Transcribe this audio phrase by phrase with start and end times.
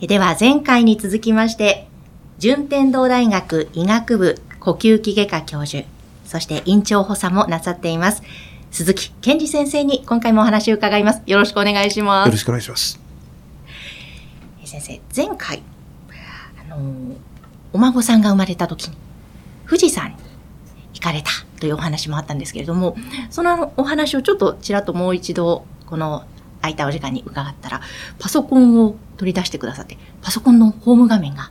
[0.00, 1.86] では前回に続きまして
[2.38, 5.84] 順天堂大学医学部呼吸器外科教授
[6.24, 8.22] そして院長補佐もなさっています。
[8.70, 11.22] 鈴木健二先生に今回もお話を伺います。
[11.26, 12.28] よろしくお願いします。
[12.28, 13.00] よろしくお願いします。
[14.64, 15.60] 先生、前回、
[16.70, 17.16] あの
[17.72, 18.96] お孫さんが生まれた時に、
[19.66, 20.16] 富士山に
[20.94, 22.96] 行かれたというお話もあったんですけれども、
[23.28, 26.24] そのお話をちょっとちらっともう一度、この
[26.60, 27.80] 空いたお時間に伺ったら、
[28.18, 31.50] パソコンを取り出してくださって、パソコンのホーム画面が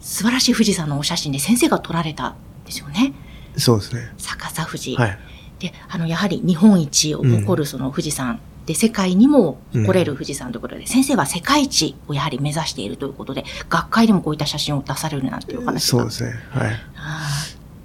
[0.00, 3.14] 素晴らしい富士山のお写真で先生が撮られたんですよね。
[3.56, 4.12] そうですね。
[4.18, 4.96] 逆さ富士。
[4.96, 5.18] はい。
[5.58, 16.32] で、あの、やはり日本一を誇るその富士山、で、世界にも誇れる富士山ということで、うん、先生は世界一をやはり目指しているということで、学会でもこういった写真を出されるなんていう話そうですね。
[16.50, 16.72] はい。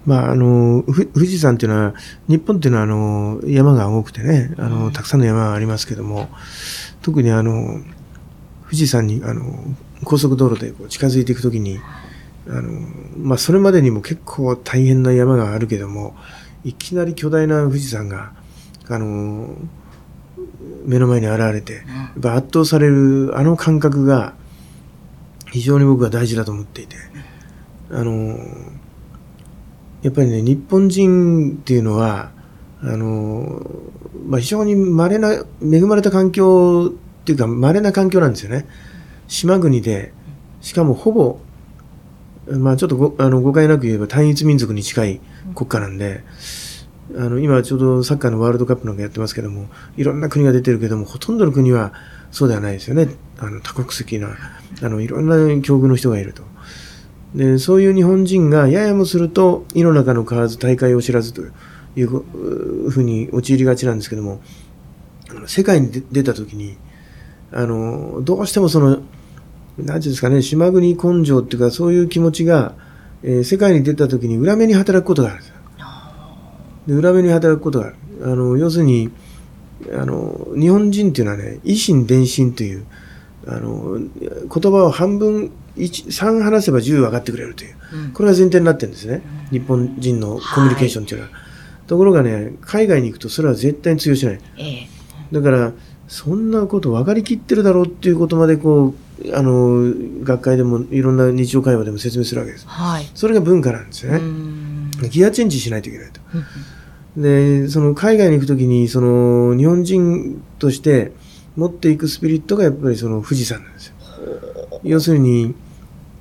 [0.10, 1.94] まあ、あの、富士山っていうのは、
[2.28, 6.30] 日本っていうのは、あの、山が多くてね、あの、たくさんの山がありますけども、
[7.04, 7.80] 特にあの、
[8.66, 9.44] 富士山に、あの、
[10.04, 11.80] 高速道路でこう近づいていくときに、
[12.48, 12.72] あの、
[13.20, 16.16] まあ、それまでにも結構大変な山があるけども、
[16.64, 18.32] いきなり巨大な富士山が、
[18.88, 19.56] あの、
[20.88, 21.82] 目の前に現れて、や
[22.18, 24.34] っぱ圧倒されるあの感覚が
[25.52, 26.96] 非常に僕は大事だと思っていて、
[27.92, 28.40] あの、
[30.02, 32.32] やっぱりね、日本人っていうのは、
[32.82, 33.66] あの、
[34.28, 36.92] まあ、非常に稀な、恵まれた環境
[37.22, 38.66] っていうか、稀な環境なんですよね。
[39.28, 40.14] 島国で、
[40.62, 41.40] しかもほぼ
[42.58, 45.22] まあちょっとごあの誤解なく言えば単一民族に近い
[45.56, 46.24] 国家なんで、
[47.16, 51.94] あの今ちょうどサッカーのワールドカップなんかやってますけども、いろんな国が出てるけども、ほとんどの国は
[52.32, 53.10] そうではないですよね。
[53.38, 54.30] あの多国籍な、
[54.82, 56.44] あのいろんな境遇の人がいると。
[57.36, 61.44] で、そういう日本人がややもすると、井の中の蛙大会を知らずと
[61.96, 64.42] いうふうに陥りがちなんですけども、
[65.48, 66.78] 世界に出た時に、
[67.52, 72.74] あの、どうしてもその、なんていうんですかね、島国根性っていうか、そういう気持ちが、
[73.24, 75.56] えー、世界に出た時に裏目に働くことがあるんですよ。
[76.88, 77.96] 裏目に働くことがある。
[78.24, 79.12] あの、要するに、
[79.94, 82.86] あの、日本人っていうのはね、維心伝心という、
[83.48, 85.52] あの、言葉を半分、
[85.86, 89.22] 3話せば10分かってくれるという、うん、これが前提になってるんですね。
[89.52, 91.34] うん、日本人のコミュニケーションっていうのは。
[91.34, 94.40] はい、ところがね、海外に行くとそれは絶対に通用しない。
[94.58, 94.88] え
[95.32, 95.74] だから、
[96.08, 102.68] そんなこと分かりきってるだろうっていうことまでこう、あの、学会でもいろんな日常会話でも説明するわけです。
[102.68, 103.10] はい。
[103.14, 104.22] それが文化なんですよね。
[105.10, 106.20] ギアチェンジしないといけないと。
[107.16, 111.12] で、その海外に行くときに、その日本人として
[111.56, 113.94] 持っていくスピリットがやっぱりその富士山なんですよ。
[114.84, 115.54] 要するに、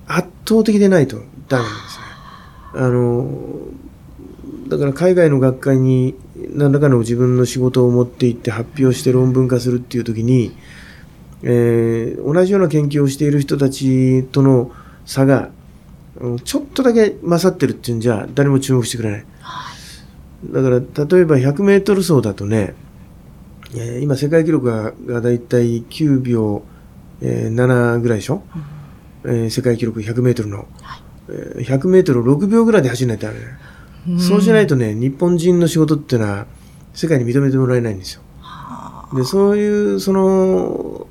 [0.09, 2.05] 圧倒的でないとダメなんですね。
[2.75, 3.29] あの、
[4.69, 6.15] だから海外の学会に
[6.55, 10.55] 何らかの自分の仕事を持っていって発表して論文化するっていう時に、
[11.43, 14.73] えー、同じような研究をしている人たちとの
[15.07, 15.51] 差が
[16.45, 19.27] ちょっとだけ勝ってるっていうんじゃ誰も注目してくれない。
[20.45, 22.75] だから例えば100メートル走だとね、
[23.75, 26.63] えー、今世界記録ががだいたい9秒、
[27.21, 28.63] えー、7ぐらいでしょ、うん、
[29.25, 33.47] えー、世界記録100メートルの、はい、えー、100メートル6秒ぐらいで走らないとダメだ
[34.19, 36.47] そうしないとね、日本人の仕事っていうのは
[36.95, 38.23] 世界に認めてもらえないんですよ。
[39.13, 41.07] で、そういう、その、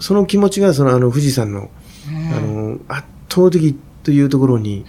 [0.00, 1.70] その気持ちが、その、あの、富士山の、
[2.34, 4.84] あの、圧倒的というところに、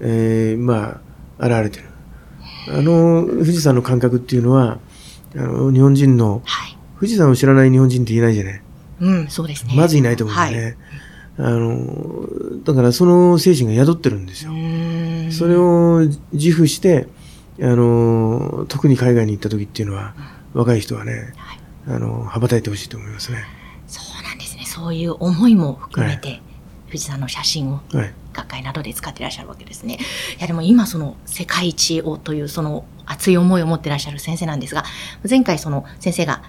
[0.00, 1.00] えー、ま
[1.38, 1.86] あ、現れてる。
[2.68, 4.78] あの、富士山の感覚っていうのは、
[5.36, 8.62] あの、日本人の、はい、富士山を知らない日本人っていないじゃない。
[9.00, 9.74] うん、そうですね。
[9.76, 10.64] まずいないと思うんですね。
[10.64, 10.76] はい、
[11.36, 12.28] あの、
[12.64, 14.52] だからその精神が宿ってるんですよ。
[15.32, 16.00] それを
[16.32, 17.08] 自負して、
[17.60, 20.14] あの、特に海外に行った時っていうのは、
[20.54, 23.44] うん、若い人はね、はい、あの、羽ばたいてほしいと思いますね。
[23.86, 24.64] そうなんですね。
[24.64, 26.42] そういう思いも含めて、はい、
[26.86, 27.80] 富士山の写真を、
[28.32, 29.98] 学会などで使ってらっしゃるわけですね。
[30.38, 34.84] いや、でも今その世界一をというその熱い思いを持ってらっしゃる先生なんですが、
[35.28, 36.42] 前回その先生が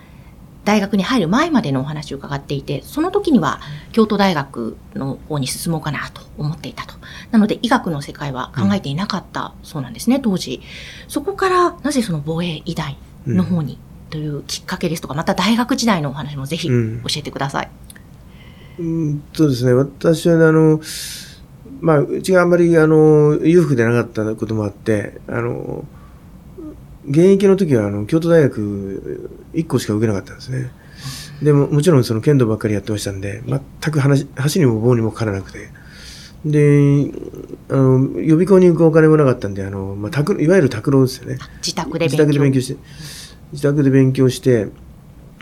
[0.65, 6.95] 大学に入る前までのお話を伺っていて、その時には京都大学の方に進もうかなと思っていたと。
[7.31, 10.61] なので医学の世界は考えていなかったそうなんですね、当時。
[11.07, 13.77] そこからなぜその防衛医大の方に
[14.09, 16.73] というきっかけですとか、また大学時代のお話もぜひ教
[17.15, 17.69] えてください。
[18.79, 20.81] うんそうですね、私は、あの、
[21.79, 25.85] まあ、うちがあんまり、あの、裕福でなかったこともあって、あの、
[27.07, 30.71] 現役の時は、あの、京都大学1個しか受けなかったんですね。
[31.41, 33.59] でも、もちろんその剣道ばっかりやってましたんで、全
[33.91, 35.69] く話、箸にも棒にもかからなくて。
[36.45, 37.11] で、
[37.69, 41.37] あの、予備校に行くお金もなかったんで、あの、まあ、宅いわゆる宅郎ですよね。
[41.57, 42.77] 自宅で勉強自宅で勉強して、
[43.51, 44.67] 自宅で勉強して、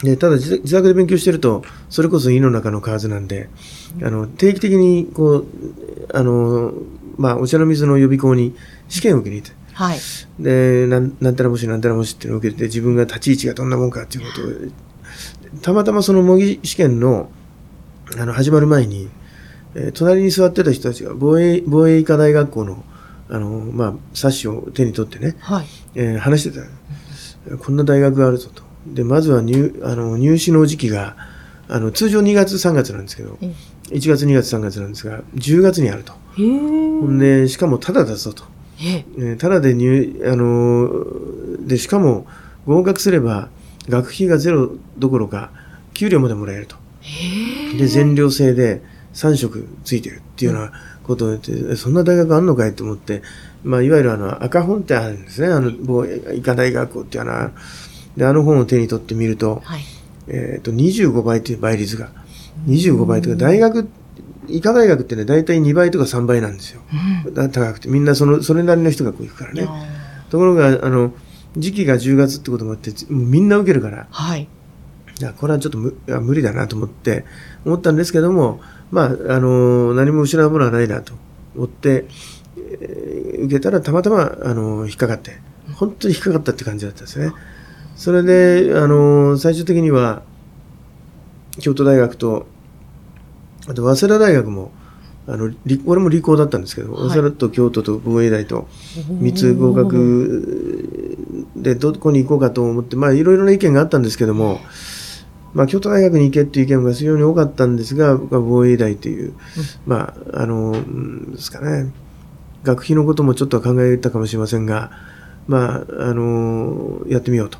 [0.04, 3.50] でただ自宅で勉強してるとそれこそ胃の中の蛙なんで
[4.01, 5.48] あの定期的にこう
[6.13, 6.74] あの、
[7.18, 8.56] まあ、お茶の水の予備校に
[8.89, 10.00] 試験を受けに行って、はい、
[10.40, 17.30] でなんなんたらもしなんたらもしっていうのを受けて自分が立ち位置がどんなもんかっていうことをたまたまその模擬試験の
[18.18, 19.10] あの始まる前に、
[19.75, 22.84] えー、隣に座ってた人たちが防衛防衛医科大学校の
[23.30, 25.66] あの、まあ、冊子を手に取ってね、はい
[25.96, 27.58] えー、話してた。
[27.58, 28.64] こんな大学があるぞと。
[28.88, 31.16] で、まずは入あの入試の時期が、
[31.68, 33.38] あの通常2月、3月なんですけど、
[33.90, 36.14] 1月、2月、3月なんですが、10月にあると。
[36.36, 38.44] ほんで、しかもただだぞと。
[38.81, 42.25] えただで入、あので、しかも
[42.66, 43.50] 合格すれば、
[43.88, 45.52] 学費がゼロどころか、
[45.94, 46.75] 給料までもらえると。
[47.78, 48.81] で、全寮制で
[49.14, 50.72] 3食ついてるっていうような
[51.04, 53.22] ことを言って、そんな大学あんのかいと思って、
[53.64, 55.48] まあ、いわゆるあの赤本ってあるんですね。
[55.48, 55.72] あの、
[56.34, 57.52] 医科大学校っていうのは、
[58.18, 59.81] で、あの本を手に取ってみると、はい、
[60.28, 62.10] えっ、ー、と、25倍という倍率が。
[62.68, 63.88] 25倍とか、大学、
[64.48, 66.81] 医科大学ってね、大体2倍とか3倍なんですよ。
[67.25, 67.88] うん、高くて。
[67.88, 69.68] みんなその、それなりの人がこう行くからね。
[70.30, 71.13] ところが、あの、
[71.57, 74.07] 時期が10月ってこともあって、みんな受けるから。
[74.10, 74.48] はい。
[75.19, 77.25] いや、これはちょっと無無理だなと思って、
[77.66, 78.60] 思ったんですけども、
[78.92, 79.10] まあ、あ
[79.40, 81.13] の、何も失うものはないなと
[81.56, 82.06] 思って、
[82.57, 85.39] えー、受けたらたまたま、あの、引っかかって、
[85.75, 87.31] 本当に引っかかったって感じだったんですね。
[87.96, 90.24] それで、あの、最終的には、
[91.60, 92.48] 京都大学と、
[93.68, 94.71] あと早稲田大学も、
[95.27, 95.54] あの、
[95.86, 98.68] 俺も理工だったんですけど、はい、早稲田と京都と防衛大と
[99.07, 101.18] 3つ合格
[101.56, 104.60] でどこに行こうかと思って、まあいろいろな意見があったんですけども、
[105.54, 109.36] まあ京都大学に行けっていう意見が非常に多かったんですが、僕は防衛大という、うん、
[109.86, 110.71] まあ、あの、
[111.31, 111.92] ですかね、
[112.63, 114.92] 学費のこともちょっとは考えたかもしれませんが、
[115.48, 117.57] まあ、あの、やってみようと。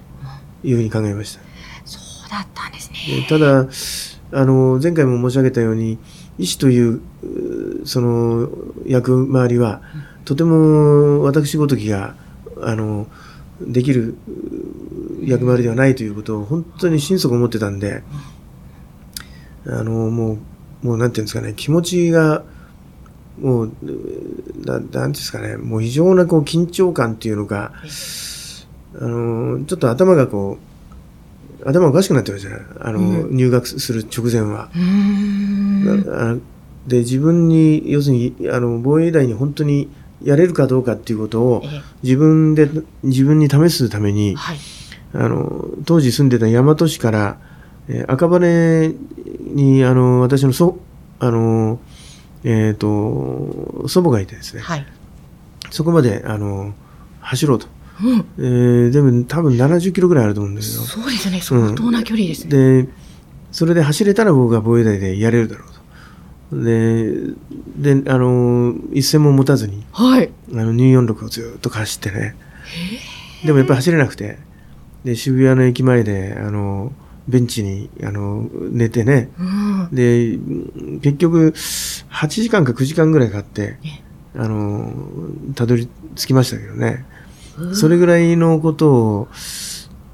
[0.64, 1.42] いうふうに考えました。
[1.86, 3.26] そうだったんですね。
[3.28, 3.68] ただ、
[4.34, 6.00] あの、前回も申し上げたように、
[6.40, 7.02] 医師という、
[7.86, 8.50] その、
[8.86, 9.82] 役回りは、
[10.26, 12.16] とても私ごときが、
[12.62, 13.08] あの、
[13.62, 14.16] できる
[15.22, 18.04] 役回りではないということを本当に心底思ってたんで、
[19.68, 20.40] あの、も
[20.84, 22.44] う、もうなんていうんですかね、気持ちが、
[23.40, 23.72] もう、
[24.66, 27.72] ななんですかね、もう非常なこう緊張感っていうのが、
[29.00, 30.73] あの、ちょっと頭がこう、
[31.66, 32.58] 頭おかしくなってましたね。
[32.80, 34.70] あの、うん、入学する直前は。
[36.88, 39.90] で、自分に、要するに、あの、防衛大に本当に
[40.22, 41.64] やれるかどうかっていうことを、
[42.02, 42.70] 自分で、
[43.04, 44.58] 自分に試すために、はい、
[45.14, 47.38] あの、当時住んでた大和市から、
[47.88, 48.94] えー、赤羽
[49.42, 50.78] に、あの、私のそ、
[51.20, 51.80] あの、
[52.44, 54.86] えっ、ー、と、祖母がいてですね、はい、
[55.70, 56.74] そこまで、あの、
[57.22, 57.68] 走ろうと。
[58.02, 61.42] うん、えー、でも多分70キロぐらいあると思うんですけどそうですね。
[61.42, 62.92] 相当な距離ですね、うん、で
[63.52, 66.64] それで走れたら僕は防衛大でやれるだろうと。
[66.64, 67.14] で
[67.78, 72.36] であの一銭も持たずに、はい、あの246をずっと走ってね。
[73.46, 74.38] でもやっぱり走れなくて。
[75.04, 76.94] で渋谷の駅前であの
[77.28, 80.38] ベンチにあの寝てね、うん、で
[81.02, 83.78] 結局8時間か9時間ぐらいかかって
[84.36, 84.92] あの
[85.56, 87.06] たどり着きましたけどね
[87.74, 89.28] それぐらいのことを、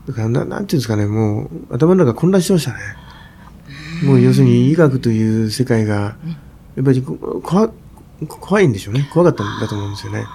[0.07, 2.77] だからななんていうんですかね、もう頭の中混乱してましたね。
[4.03, 6.15] もう要するに医学という世界が、
[6.75, 7.69] やっぱり怖
[8.27, 9.09] 怖いんでしょうね。
[9.13, 10.25] 怖かったんだと思うんですよね。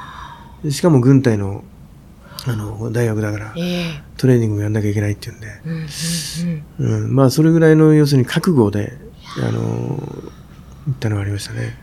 [0.70, 1.64] しかも軍隊の
[2.46, 3.54] あの大学だから、
[4.16, 5.48] トレーニングもやんなきゃいけないっていうんで、
[6.78, 8.92] うん、まあそれぐらいの要するに覚悟で、
[9.38, 9.98] あの、
[10.86, 11.78] 言ったのがありましたね。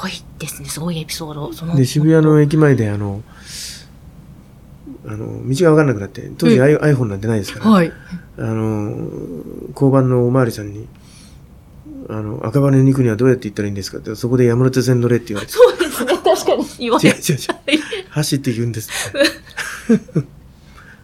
[0.00, 0.68] ごいですね。
[0.68, 1.52] すごいエピソード。
[1.52, 3.22] そので渋谷の駅前であの
[5.06, 7.92] あの道が分からなくなって当時 iPhone なんてないですから、はい、
[8.38, 9.08] あの
[9.72, 10.88] 交番のおまわりさんに
[12.08, 15.52] あの赤羽に行くにはどうやって行ったらいいんですかってそこで山手線乗れって言われて。
[15.52, 16.18] そうですね。
[16.18, 17.38] 確かに言われ違う違う違う。
[18.10, 18.90] 走っていくんです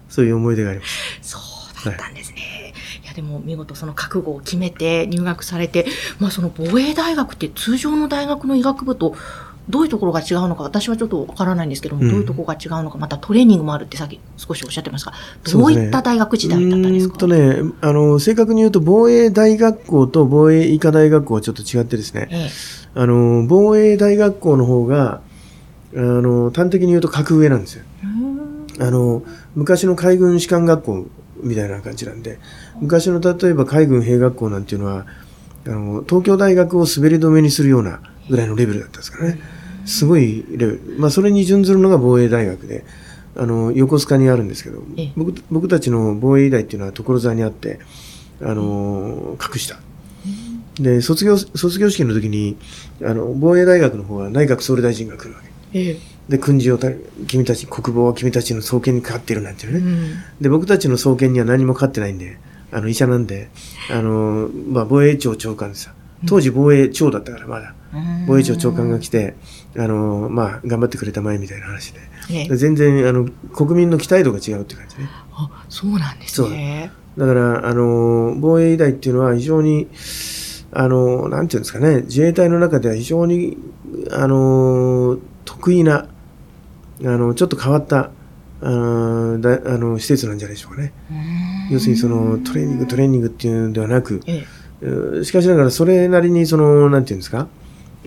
[0.08, 1.18] そういう思い出があります。
[1.22, 2.25] そうだったんですね、はい
[3.16, 5.86] でも見事その覚悟を決めて入学されて、
[6.20, 9.16] まあ、その防衛大学って通常の大学の医学部と
[9.68, 15.12] どういうところが違うのか、私はちょっとわからないんですけども、うん、どういうところが違うのか、またトレーニングもあるってさっき少しおっしゃってますが、
[15.50, 17.16] どういった大学時代だったんですか？
[17.16, 22.50] とね、あの、正確に言うと、防衛大学校と防衛医科大学校はちょっと違ってですね、ええ、
[22.94, 25.20] あの、防衛大学校の方が、
[25.96, 27.82] あの、端的に言うと格上なんですよ。
[28.78, 29.24] あの、
[29.56, 31.06] 昔の海軍士官学校
[31.42, 32.38] みたいな感じなんで、
[32.80, 35.06] 昔の例えば海軍兵学校なんていうのは、
[35.66, 38.00] あの、東京大学を滑り止めにするような
[38.30, 39.40] ぐらいのレベルだったんですからね。
[39.84, 40.80] すごいレベル。
[40.98, 42.84] まあ、それに準ずるのが防衛大学で、
[43.36, 44.82] あの、横須賀にあるんですけど、
[45.16, 47.78] 僕僕たちの防衛医大っていうのは所沢にあって、
[48.40, 49.78] あの、隠した。
[50.80, 52.56] で、卒業、卒業式の時に、
[53.02, 55.55] あの、防衛大学の方は内閣総理大臣が来るわけ。
[55.76, 56.16] ええ。
[56.28, 56.88] で、訓示をた、
[57.26, 62.38] 君たち、国防は君たちの創建にかかっているなんていうね、うん、で、僕たちの創建には何もかかってないんで、
[62.72, 63.48] あの、医者なんで、
[63.90, 65.92] あの、まあ、防衛庁長官でさ、
[66.26, 67.74] 当時防衛庁だったからまだ、
[68.26, 69.34] 防衛庁長官が来て、
[69.76, 75.08] あの、まあ、頑張ってくれたまえみたいな話で、ええ、全然、あの、国民の期待度が違うって感じね。
[75.32, 76.90] あ、そうなんですね。
[77.16, 79.88] だから、あの、防衛医大っていうのは非常に、
[80.72, 83.56] あの、なんていうんですかね、自衛隊の中では非常に、
[84.10, 86.06] あの、得意な、
[87.00, 88.10] あの、ちょっと変わった、
[88.62, 90.92] あだあの施設なんじゃないでしょうかね。
[91.70, 94.46] 要するにそのトレーニングトレーニングっていうのではなく、え
[94.82, 97.48] え、しかしながらそれなりにそのなんていうんですか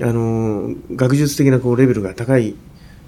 [0.02, 2.56] あの学術的なこうレベルが高い、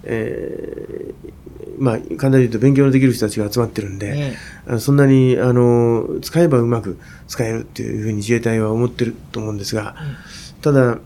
[0.04, 4.36] えー、まあ簡単に言うと勉強のできる人たちが集まってるんで、
[4.68, 9.96] ええ、そんなにあの使えばうまく使えるっていうふうに自衛隊は思ってると思うんですが、
[10.62, 11.00] ただ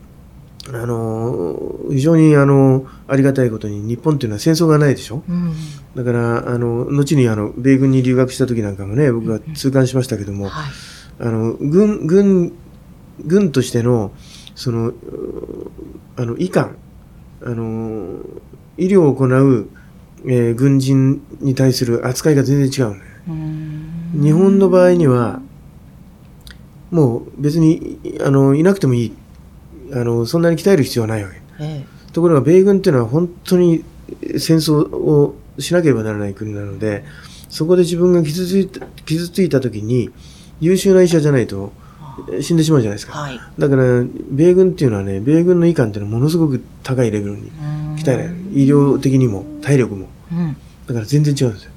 [0.68, 5.52] あの非常にあのありがたいことに日本っていうのは戦争がないでしょ、うん、
[5.94, 10.72] だからあの後にあの米軍に留学した時なんかもね僕は痛感しましたけども、うんはい、
[11.20, 12.52] あの軍軍
[13.24, 14.12] 軍としての
[14.54, 14.92] その
[16.16, 16.76] あの医官
[17.42, 18.20] あの
[18.76, 19.68] 医療を行う、
[20.24, 23.02] えー、軍人に対する扱いが全然違うね。
[24.20, 25.40] 日本の場合には
[26.90, 29.12] もう別にあのいなくてもいい
[29.92, 33.84] あのそんなに鍛える必要はないわけ、ええ、ところが米軍っていうのは本当に
[34.38, 37.04] 戦争をしなければならない国なので
[37.48, 40.10] そこで自分が傷ついた傷ついた時に
[40.60, 41.72] 優秀な医者じゃないと
[42.40, 43.82] 死んでしまうじゃないですか、はい、だから
[44.30, 47.50] 米軍っていうのはね米軍の医官っていうのはものすごく高いレベルに
[47.98, 48.34] 鍛えられる。
[48.52, 51.72] 医療的にも体力も、うん、だから全然違うんですよ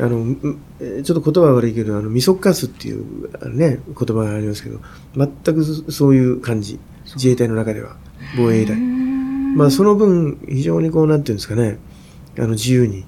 [0.00, 0.34] あの
[1.02, 4.80] ちょっと言葉悪いけどあのみそかすっていうね言葉がありますけど
[5.16, 6.78] 全くそういう感じ。
[7.14, 7.96] 自衛隊の中では。
[8.36, 11.78] 防衛隊まあその分非常にこうなんていうんですかね。
[12.38, 13.04] あの自由に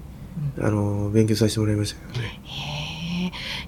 [0.59, 2.41] あの勉強させてもらいましたけどね。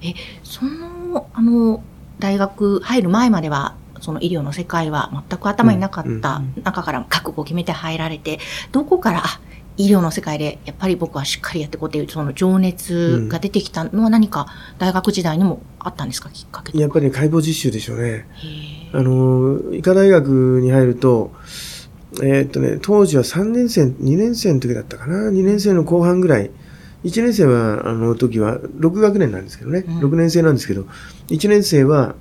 [0.02, 1.82] へえそのあの
[2.18, 8.38] 大学入る前まではその医療の世界は全く頭になかった中から覚悟を決めて入られて、
[8.72, 9.40] どこからあ
[9.76, 14.46] 医療の世界でやっぱり僕はしっかりやっていこうというその情熱が出てきたのは何か
[14.78, 18.26] 大学時代にもあったんですかきっかけやっぱり解剖実習でしょうね。
[18.92, 21.32] あの医科大学に入ると
[22.22, 25.30] えー、っとね当時は3年生2年生の時だったかな。
[25.30, 26.50] 2年生の後半ぐらい。
[27.02, 30.86] 1年生はあの時は6学年なんですけどね、うん、6年生なんですけど
[31.28, 32.14] 1年生は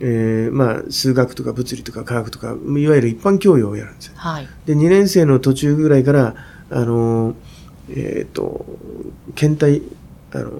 [0.00, 4.12] えーまあ、数学とか物理とか科学とかいわゆる一般教養をやるんですよ。
[4.16, 6.36] はい、で2年生の途中ぐらいから
[6.70, 7.34] あの、
[7.90, 8.64] えっ、ー、と、
[9.34, 9.82] 検体、
[10.32, 10.50] あの、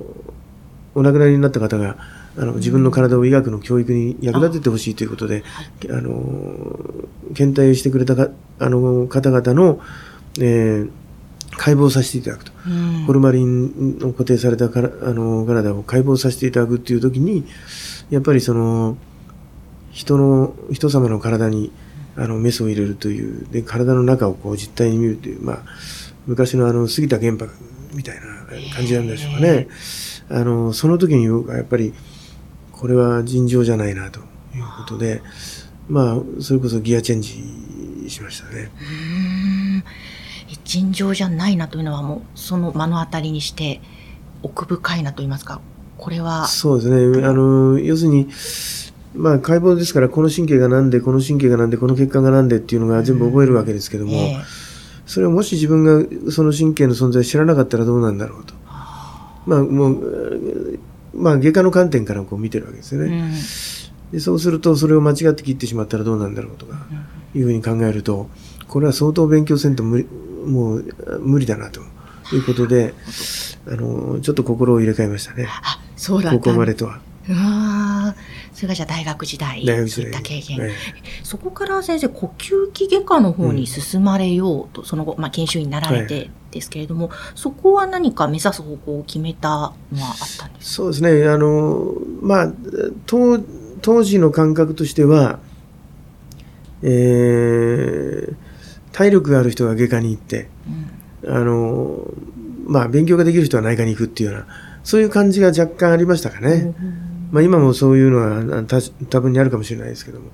[0.95, 1.97] お亡くなりになった方が、
[2.37, 5.43] あの自分の体を医学の教育に役立ててほしいということで、
[5.91, 6.79] あの
[7.35, 8.29] 検体をしてくれたか
[8.61, 9.81] あの方々の、
[10.39, 10.91] えー、
[11.57, 17.45] 解剖させていただくと、うん、ホルマリンの固定されたからあの体を解剖させていただくっていう時に
[18.11, 18.97] やっぱりその
[19.91, 21.73] 人の人様の体に
[22.21, 25.59] あのメスを入れるというで体の中をこう実体に見るという、まあ、
[26.27, 27.53] 昔のあの杉田玄白
[27.95, 28.23] みたいな
[28.75, 29.69] 感じなんでしょうかね。
[30.29, 31.95] あのその時に僕はやっぱり
[32.73, 34.25] これは尋常じゃないなという
[34.77, 35.23] ことで、
[35.89, 38.71] まあ、それこそギアチェンジしましたね。
[40.65, 43.81] 尋常じゃないなというのはもうその目の当たりにして
[44.43, 45.61] 奥深いなと言いますか？
[45.97, 46.47] これは。
[46.47, 47.27] そうですね。
[47.27, 48.29] あの要するに
[49.19, 54.13] まあ、解剖ですからこの神経がなんでこの神経がなんでこの血管がなんでっていうのが全部覚えるわけですけども、
[55.07, 58.55] それをもし自分がその神経の存在を知らなかったらどうなんだろうと、
[59.47, 60.79] まあもう
[61.15, 66.87] まあ、外科の観点からこう見てるわけですよね、うん、でそうするとそれを間違って切ってしまったらどうなんだろうとか
[67.35, 68.29] いうふうに考えると
[68.69, 70.07] これは相当勉強せんと無理
[70.47, 70.85] もう
[71.21, 71.81] 無理だなと。
[72.33, 72.95] いうことで
[73.67, 75.49] あのちょっと心を入れ替えましたね。
[75.49, 77.01] あそうだここまでとは。
[77.31, 78.15] あ
[78.59, 80.75] それがじゃあ大学時代、そういった経験、ええ、
[81.23, 89.75] そこから先生、呼吸器外科の方に進まれようと、うん、その後、まあ、研修医になられてですけれども、はい、そこは何か目指す方向を決めたのは
[90.09, 92.53] あったんですそうですね、あのまあ、
[93.07, 93.39] 当
[93.81, 95.39] 当時の感覚としては、
[96.83, 98.35] えー、
[98.91, 100.49] 体力がある人が外科に行って、
[101.23, 102.13] うん、あの
[102.67, 104.49] まあ、勉強ができる人は内科に行くっていうような、
[104.83, 106.75] そういう感じが若干ありましたかね。
[106.83, 108.65] うんまあ、今もそういうのは
[109.11, 110.31] 多分にあるかもしれないですけども。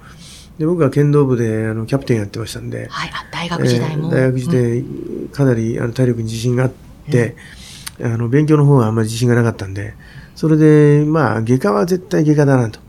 [0.58, 4.84] で僕は剣道部であのキャプテンやってましたんで、はい、大学時代も、えー、大学時代、
[5.32, 6.72] かなりあの体力に自信があっ
[7.10, 7.34] て、
[7.98, 9.94] うん、あの勉強の方はあんまり自信がなかったんで、
[10.36, 12.80] それで、まあ、外科は絶対外科だなと。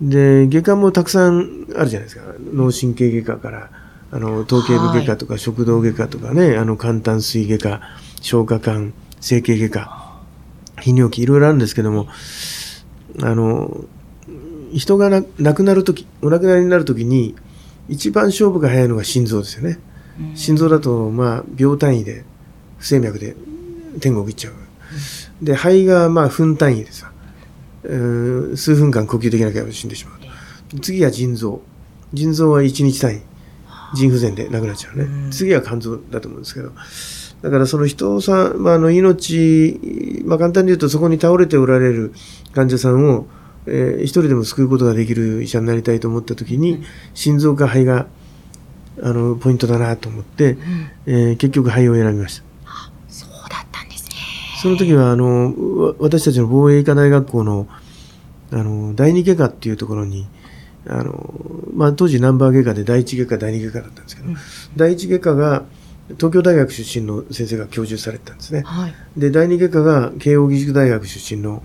[0.00, 2.22] で、外科もたくさんあるじゃないですか。
[2.52, 3.70] 脳神経外科から、
[4.10, 7.80] あの、頭頸部外科とか食道外科とかね、あの、簡単水外科、
[8.20, 10.20] 消化管、整形外科、
[10.76, 12.06] 泌尿器、いろいろあるんですけども、
[13.22, 13.84] あの、
[14.72, 17.34] 人が亡くなるとき、お亡くなりになるときに、
[17.88, 19.78] 一番勝負が早いのが心臓ですよね。
[20.18, 22.24] うん、心臓だと、まあ、秒単位で、
[22.78, 23.36] 不整脈で
[24.00, 24.54] 天国行っちゃう。
[25.40, 27.12] うん、で、肺が、まあ、分単位でさ、
[27.82, 30.80] 数分間呼吸できなければ死んでしまう。
[30.80, 31.60] 次は腎臓。
[32.12, 33.22] 腎臓は1日単位。
[33.94, 35.04] 腎不全で亡くなっちゃうね。
[35.04, 36.72] うん、次は肝臓だと思うんですけど。
[37.44, 42.14] だからその人さん、まあ、あの命、まあ、簡単に言うとそこに倒れておられる
[42.54, 43.26] 患者さんを、
[43.66, 46.82] えー、一人でも救うことができる医者になりたいと思った時に、
[47.12, 48.06] 心臓か肺が
[49.02, 50.58] あのポイントだなと思って、うん、
[51.04, 52.44] えー、結局肺を選びました。
[53.08, 54.16] そうだったんですね。
[54.62, 55.54] その時はあの
[55.98, 57.68] 私たちの防衛医科大学校の
[58.52, 60.26] あの第二外科っていうところに
[60.86, 61.34] あの、
[61.74, 64.36] まあ、当時ナンバー外科で第一外科第二外科だったんですけど、うん、
[64.76, 65.64] 第一外科が
[66.10, 68.62] 東京大学出身の先生が教授されてたんですね。
[68.62, 71.62] はい、で、第二外科が慶應義塾大学出身の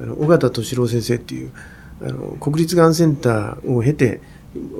[0.00, 1.52] あの尾形敏郎先生っていう
[2.00, 4.20] あの国立がんセンターを経て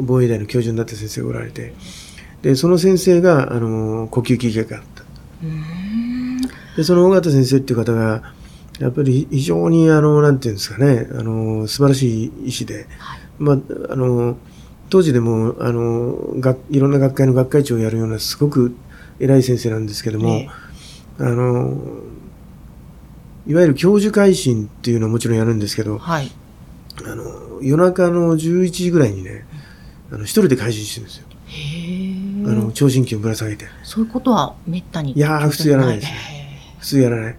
[0.01, 1.75] 防衛大の教授になった先生がおられて、
[2.43, 5.05] で、その先生があの呼吸器外科だった。
[6.77, 8.35] で、その尾形先生っていう方が、
[8.79, 13.59] やっぱり非常にあの、なんていうんですかね、あの、素晴らしい医師で、はい、まあ、
[13.91, 14.37] あの、
[14.89, 18.75] 当時でも、あの、がいろんな学会の学会長をやるようなすごく
[19.23, 20.51] 偉い先生なんですけども、ね、
[21.19, 21.79] あの
[23.47, 26.31] いわゆる教授会診っていうのはもちろんやるんですけど、はい、
[27.07, 29.47] あの夜中の11時ぐらいにね、
[30.11, 31.27] あの一人で会心してるんですよ。
[32.45, 33.67] あの聴診器をぶら下げて。
[33.85, 35.19] そういうことはめったにい？
[35.19, 36.19] や普通やらないですね。
[36.81, 37.33] 普通やらない。
[37.33, 37.37] っ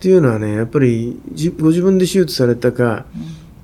[0.00, 3.06] ていうのはね、やっぱりじご自分で手術されたか、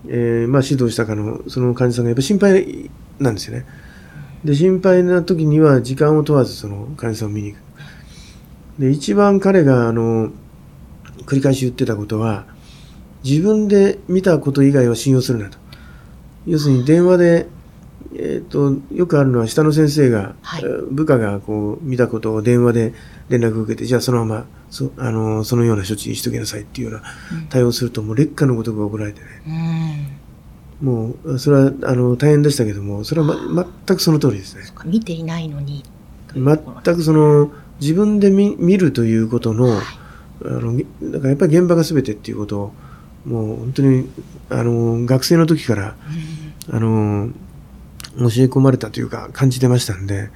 [0.04, 3.66] うん、えー、まあ、指導したかのその患者さんがやっぱ心配なんですよね。
[4.44, 7.62] で、心配な時には時間を問わずその患者さんを見に行く。
[8.78, 10.30] で、一番彼が、あの、
[11.26, 12.46] 繰り返し言ってたことは、
[13.24, 15.58] 自分で見たこと以外は信用するなと。
[16.46, 17.48] 要するに電話で、
[18.14, 22.94] えっ、ー、と、よくあるのは下の先生が、はい、部下がこう見たことを電話で
[23.28, 27.06] 連絡を受けて、じゃあそのまま、そあのそのような処置にしときなさいっていうような
[27.48, 30.01] 対応すると、もう劣化のことが起こられてね。
[30.82, 34.64] もう、それは、あの、大変でしたけども、それは、ま、全くその通りですね。
[34.84, 35.84] 見ていないのに。
[36.34, 39.84] 全くその、自分で見見るということの、はい、
[40.44, 42.72] あの、だからやっぱり現場が全てっていうことを、
[43.24, 44.08] もう本当に、
[44.50, 45.94] あの、学生の時から、
[46.68, 47.30] うん、あの、
[48.18, 50.30] 教え込まれたというか、感じてましたんで、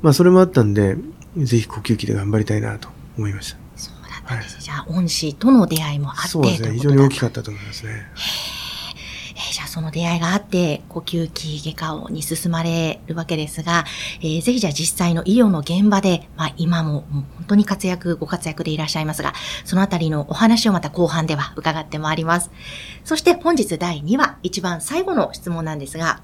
[0.00, 0.96] まあ、それもあったんで、
[1.36, 3.58] ぜひ呼吸器で頑張りたいなと思いました。
[3.76, 8.06] そうだったんです、はい、じゃあ、恩師との出会いもあって、そうですね、非常に大きかったと思いますね。
[9.72, 13.86] その出会いがあって、呼吸器外科をに進まれるわけですが、
[14.20, 19.32] えー、ぜひじゃあ実際の医療の現場で、まあ今もも本当に活躍、ご活躍でいらっしゃいますが、
[19.64, 22.50] そのあたりのお話をまた後半では 伺ってまいります。
[23.02, 26.20] そして本日第2話、一番最後の質問なんですが、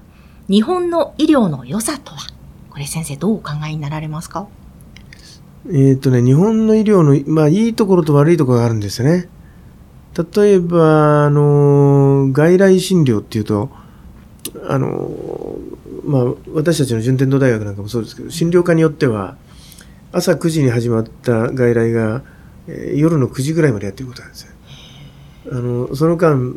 [0.47, 2.27] 日本の医療の良さとは？
[2.69, 4.47] これ先生どうお考えになられますか？
[5.73, 9.27] えっ、とね、日本の医療の、まあいいところと悪いところがあるんですよね。
[10.33, 13.69] 例えば、あの、外来診療っていうと、
[14.67, 15.57] あの、
[16.05, 19.37] まあ、私たちの順天堂大学なんかもそうですけど、診療科によっては、
[20.11, 22.23] 朝9時に始まった外来が、
[22.67, 24.51] えー、夜の9時ぐらいまでやってることなんですよ。
[25.51, 26.53] あの、その間、あの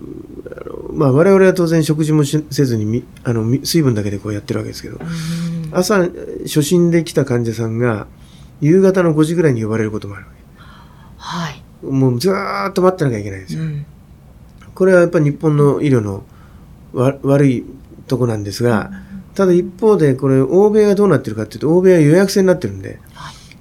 [0.92, 4.98] まあ、我々は当然食事もせずにあの、水分だけでこうやってるわけですけど、
[5.70, 6.08] 朝、
[6.44, 8.06] 初診で来た患者さんが、
[8.60, 10.42] 夕方の5時ぐらいに呼ばれることもあるわけ。
[11.18, 11.61] はい。
[11.82, 13.62] もうずーっと待ってなきゃいけないんですよ。
[13.62, 13.86] うん、
[14.74, 16.24] これはやっぱり日本の医療の
[16.92, 17.64] 悪い
[18.06, 18.90] とこなんですが、
[19.34, 22.98] ただ一方でこれ欧米がどうなってるかっていうと欧米は予約制になってるんで、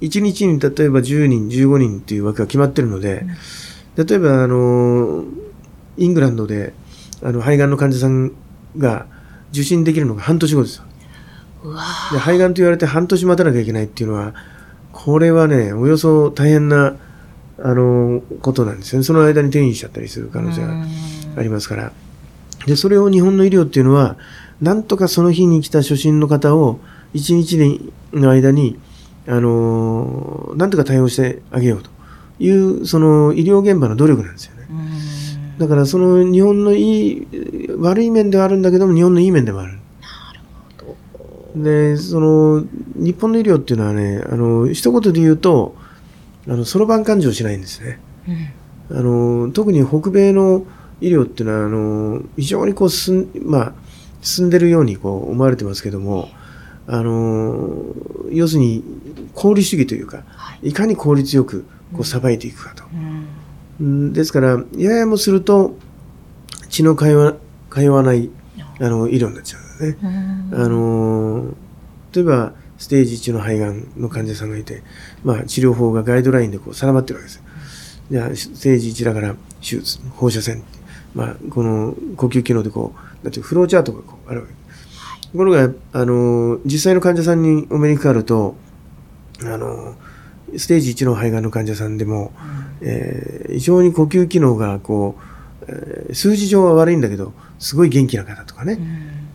[0.00, 3.24] 1日に例えば10人15人っていう枠が決まってるので、
[3.96, 5.24] 例えばあの
[5.96, 6.74] イングランドで
[7.22, 8.32] あの肺がんの患者さん
[8.76, 9.06] が
[9.52, 10.84] 受診できるのが半年後ですよ。
[12.12, 14.34] で肺がんと言われて半年待たなきゃいけないっていうのは
[14.92, 16.96] これはねおよそ大変な
[17.64, 19.04] あのことなんですよね。
[19.04, 20.84] その間に転移しちゃったりする可能性が
[21.36, 21.92] ありますから。
[22.66, 24.16] でそれを日本の医療っていうのは
[24.60, 26.78] なんとかその日に来た初診の方を
[27.14, 28.78] 1日の間に
[29.26, 31.90] あのなんとか対応してあげようと
[32.38, 34.62] いうその医療現場の努力なんですよね。
[35.58, 37.26] だからその日本のいい
[37.78, 39.78] 悪い面ではあるんだけども日本のいい面でもある。
[41.54, 42.64] でその
[42.96, 45.76] 日本の医療っていうのはねあの一言で言うと
[46.64, 48.00] そろばん勘定しないんですね。
[48.90, 50.64] うん、あの特に北米の
[51.00, 53.72] 医療っていうのはあの非常にこう進,、まあ、
[54.22, 56.28] 進んでるようにこう思われてますけども
[56.86, 57.84] あの
[58.30, 58.84] 要するに
[59.34, 62.84] 効率主義というか、はい、いかに効率よくこうさばいていくかと。
[63.80, 65.76] うん、ですからややもすると
[66.68, 67.34] 血の通わ
[67.70, 68.30] 通わない
[68.80, 70.52] あの医療になっちゃうんだね。
[70.52, 71.54] あの
[72.12, 74.82] 例えばステージ1の肺がんの患者さんがいて、
[75.22, 77.42] まあ、治療法がガイドラインでこう定まってるわけです。
[78.10, 80.64] じゃあステージ1だから手術放射線、
[81.14, 82.92] まあ、この呼吸機能でこ
[83.22, 84.52] うなんてフローチャートがこうあるわけ。
[85.30, 88.56] ところがあの実際の患者さんにお目にかかると
[89.44, 89.94] あの
[90.56, 92.32] ステージ1の肺がんの患者さんでも、
[92.82, 95.14] うん、えー、非常に呼吸機能がこ
[95.60, 98.80] う、えー、数字上は悪いんだけどすごい元気な方とかね、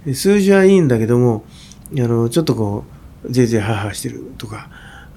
[0.06, 1.46] うん、数字はいいんだけども
[1.94, 4.70] あのちょっとこうぜいぜいははしてるとか。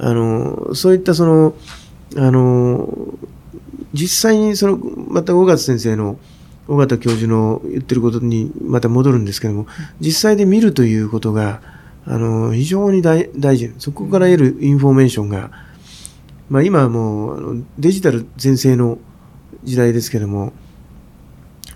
[0.02, 1.54] あのそういったその
[2.16, 2.88] あの
[3.92, 6.18] 実際にそのまた尾形先生の
[6.68, 9.66] 尾形教授の言ってることにまた戻るんですけども
[10.00, 11.60] 実際で見るということが
[12.06, 13.74] あの非常に大事。
[13.78, 15.50] そこから得るインフォメーションが、
[16.48, 18.98] まあ、今はもうデジタル全盛の
[19.64, 20.54] 時代ですけども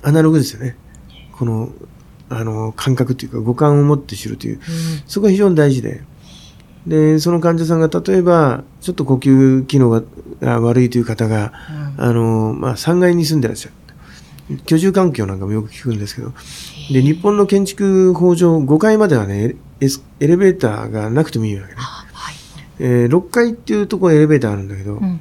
[0.02, 0.76] アナログですよね。
[1.32, 1.68] この
[2.30, 4.60] あの感覚というか五感を持って知るという、うん、
[5.06, 6.02] そこが非常に大事で
[6.86, 10.02] でその患者さんが例えばちょっと呼吸機能が
[10.60, 11.52] 悪いという方が、
[11.98, 13.74] うん、あのまあ、3階に住んでらっしゃる。
[14.66, 16.32] 居住環境なんかもよく聞くんですけど。
[16.92, 22.34] で日本の建築法上5階まではねエレベーターがなくてもいいわけね、はい、
[22.78, 25.20] えー、6階っていうところエレベーターあるんだけど、うん、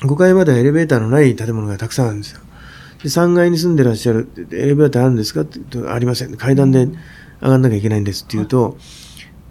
[0.00, 2.40] 5階まではエレベーターのない建物がたくさんあるんですよ。
[3.02, 6.36] で3階に住んでらっしゃるエレベーターあるんですかって言うとありません。
[6.36, 6.88] 階段で
[7.40, 8.76] 上がんなきゃいけないんですって言うと、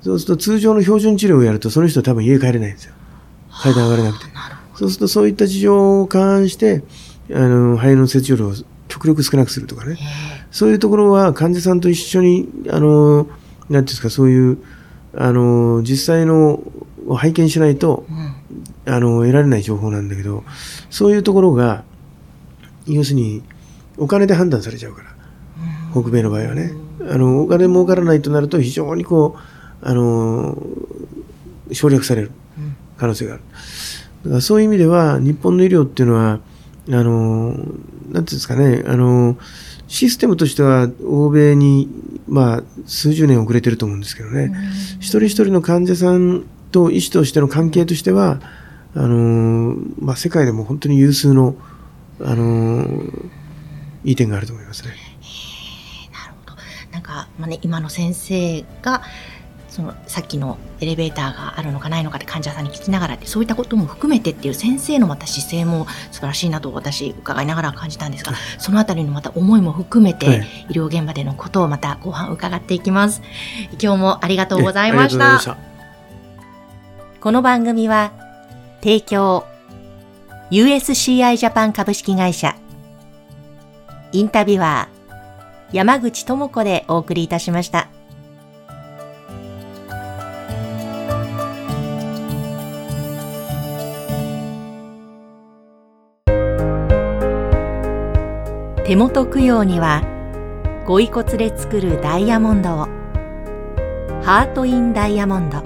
[0.07, 2.93] そうすると通常の標準治療をやるとその人は多分家帰れないんですよ。
[3.61, 4.31] 階段上がれなくて。
[4.73, 6.81] そうするとそういった事情を勘案して
[7.29, 8.53] あの肺の切除量を
[8.87, 9.97] 極力少なくするとかね。
[10.49, 13.33] そういうところは患者さんと一緒にあのなんて
[13.73, 14.59] いうんですかそういう
[15.13, 16.63] あの実際の
[17.05, 20.45] を拝見しないと、うん、あの得られない情報なんだけど
[20.89, 21.83] そういうところが
[22.85, 23.43] 要するに
[23.97, 25.15] お金で判断されちゃうから、
[25.95, 26.71] うん、北米の場合はね。
[27.09, 30.57] あのお金儲からないとなると非常にこうあの
[31.71, 32.31] 省略される
[32.97, 33.43] 可能性がある、
[34.23, 36.39] だからそういう意味では日本の医療っていうのは
[36.89, 37.65] あのなんてい
[38.11, 39.37] うんですかねあの
[39.87, 41.89] システムとしては欧米に、
[42.27, 44.53] まあ、数十年遅れてると思うんですけどね、
[44.99, 48.39] 一人一人の患者さんと医師としての関係としては
[48.95, 51.55] あの、まあ、世界でも本当に有数の
[52.19, 52.85] あの
[54.03, 54.91] いい点があると思いますね。
[56.11, 56.57] なるほど。
[56.91, 59.03] なんか、まあね、今の先生が
[59.77, 73.21] そのさっきのエレベーターがあるのかないのかって患者さんに聞きながらそういったことも含めてっていう先生のまた姿勢も素晴らしいなと私伺いながら感じたんですが、そのあたりのまた思いも含めて、はい、医療現場でのことをまた後半伺っていきます。
[73.79, 75.57] 今日もありがとうございました。
[77.21, 78.13] この番組は
[78.81, 79.45] 提供
[80.49, 82.55] USCI ジャパン株式会社。
[84.11, 87.89] インタビュアー山口智子でお送りいたしました。
[98.87, 100.01] 手元供養には
[100.85, 102.85] ご遺骨で作るダイヤモンドを
[104.23, 105.57] ハート・イン・ダイヤモンド。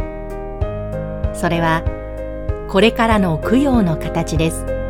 [1.35, 1.83] それは
[2.67, 4.80] これからの供養の形です。